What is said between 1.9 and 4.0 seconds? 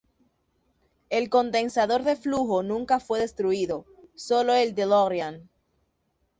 de flujo nunca fue destruido,